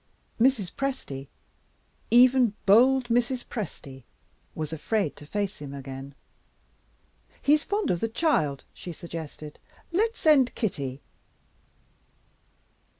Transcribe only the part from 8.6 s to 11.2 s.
she suggested; "let's send Kitty."